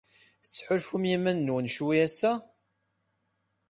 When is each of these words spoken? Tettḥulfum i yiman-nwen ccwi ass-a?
Tettḥulfum 0.43 1.03
i 1.05 1.09
yiman-nwen 1.11 1.71
ccwi 1.73 1.95
ass-a? 2.05 2.31